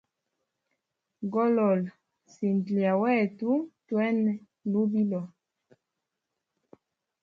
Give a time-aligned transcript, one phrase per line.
[1.33, 1.91] Golola
[2.33, 3.51] sinda lya wetu
[3.85, 4.33] twene
[4.71, 5.21] lubilo.